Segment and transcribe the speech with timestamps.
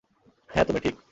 [0.49, 0.95] হ্যাঁ, তুমি ঠিক।